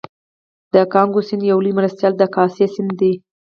د 0.73 0.75
کانګو 0.93 1.21
سیند 1.27 1.43
یو 1.51 1.59
لوی 1.63 1.73
مرستیال 1.79 2.13
د 2.17 2.23
کاسای 2.35 2.65
سیند 2.73 2.91
دی 2.99 3.13